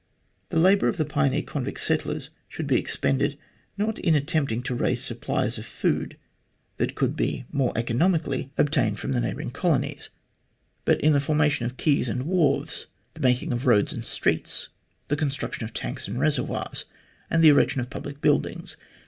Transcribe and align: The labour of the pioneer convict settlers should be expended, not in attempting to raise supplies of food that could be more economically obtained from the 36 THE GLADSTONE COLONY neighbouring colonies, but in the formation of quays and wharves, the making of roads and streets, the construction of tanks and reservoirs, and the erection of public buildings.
The 0.49 0.57
labour 0.57 0.87
of 0.87 0.97
the 0.97 1.05
pioneer 1.05 1.43
convict 1.43 1.79
settlers 1.79 2.31
should 2.49 2.65
be 2.65 2.79
expended, 2.79 3.37
not 3.77 3.99
in 3.99 4.15
attempting 4.15 4.63
to 4.63 4.73
raise 4.73 5.03
supplies 5.03 5.59
of 5.59 5.65
food 5.67 6.17
that 6.77 6.95
could 6.95 7.15
be 7.15 7.45
more 7.51 7.71
economically 7.77 8.51
obtained 8.57 8.97
from 8.97 9.11
the 9.11 9.21
36 9.21 9.35
THE 9.35 9.43
GLADSTONE 9.43 9.61
COLONY 9.61 9.79
neighbouring 9.81 9.91
colonies, 9.93 10.09
but 10.85 11.01
in 11.01 11.13
the 11.13 11.21
formation 11.21 11.67
of 11.67 11.77
quays 11.77 12.09
and 12.09 12.23
wharves, 12.25 12.87
the 13.13 13.19
making 13.19 13.53
of 13.53 13.67
roads 13.67 13.93
and 13.93 14.03
streets, 14.03 14.69
the 15.07 15.15
construction 15.15 15.65
of 15.65 15.71
tanks 15.71 16.07
and 16.07 16.19
reservoirs, 16.19 16.85
and 17.29 17.43
the 17.43 17.49
erection 17.49 17.79
of 17.79 17.91
public 17.91 18.21
buildings. 18.21 18.77